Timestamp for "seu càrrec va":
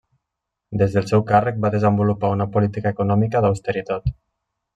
1.11-1.71